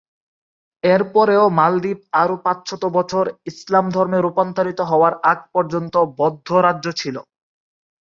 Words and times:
এরপরেও 0.83 1.45
মালদ্বীপ 1.57 1.99
আরও 2.21 2.35
পাঁচশত 2.45 2.83
বছর, 2.97 3.23
ইসলাম 3.51 3.85
ধর্মে 3.95 4.19
রুপান্তরিত 4.19 4.79
হওয়ার 4.91 5.13
আগ 5.31 5.39
পর্যন্ত, 5.53 5.95
বৌদ্ধ 6.17 6.47
রাজ্য 6.65 6.85
ছিল। 7.01 7.15